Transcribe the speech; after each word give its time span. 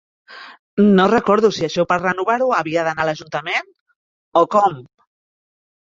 No 0.99 1.05
recordo 1.15 1.51
si 1.59 1.67
això 1.67 1.85
per 1.93 1.99
renovar-ho 2.05 2.49
havia 2.63 2.87
d'anar 2.91 3.07
a 3.07 3.09
l'ajuntament 3.11 3.71
o 4.43 4.47
com? 4.57 4.85